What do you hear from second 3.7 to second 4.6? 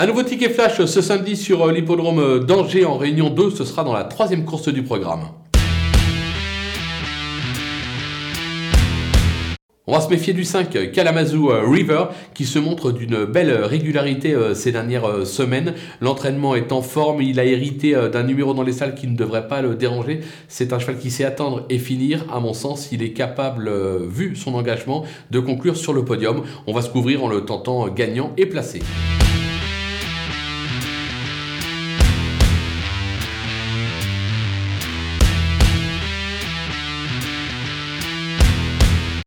dans la troisième